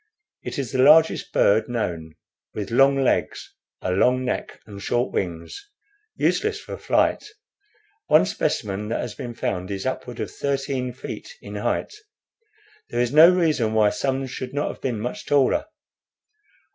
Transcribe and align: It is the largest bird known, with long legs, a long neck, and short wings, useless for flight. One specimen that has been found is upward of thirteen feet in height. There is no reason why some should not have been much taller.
It 0.41 0.57
is 0.57 0.71
the 0.71 0.79
largest 0.81 1.31
bird 1.31 1.69
known, 1.69 2.15
with 2.55 2.71
long 2.71 2.97
legs, 3.03 3.53
a 3.83 3.91
long 3.91 4.25
neck, 4.25 4.59
and 4.65 4.81
short 4.81 5.13
wings, 5.13 5.69
useless 6.15 6.59
for 6.59 6.75
flight. 6.75 7.23
One 8.07 8.25
specimen 8.25 8.87
that 8.87 8.99
has 9.01 9.13
been 9.13 9.35
found 9.35 9.69
is 9.69 9.85
upward 9.85 10.19
of 10.19 10.31
thirteen 10.31 10.91
feet 10.91 11.35
in 11.39 11.53
height. 11.57 11.93
There 12.89 12.99
is 12.99 13.13
no 13.13 13.29
reason 13.29 13.73
why 13.75 13.91
some 13.91 14.25
should 14.25 14.55
not 14.55 14.69
have 14.69 14.81
been 14.81 14.99
much 14.99 15.27
taller. 15.27 15.65